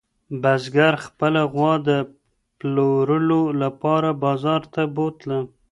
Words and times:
بزګر 0.41 0.93
خپله 1.05 1.41
غوا 1.53 1.73
د 1.87 1.89
پلورلو 2.59 3.41
لپاره 3.61 4.09
بازار 4.23 4.61
ته 4.73 4.81
بوتله. 4.95 5.39